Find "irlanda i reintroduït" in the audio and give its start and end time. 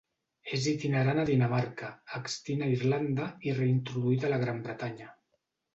2.79-4.29